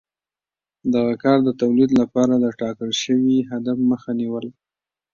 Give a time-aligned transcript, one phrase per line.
[0.93, 4.51] دغه کار د تولید لپاره د ټاکل شوي هدف مخه نیوله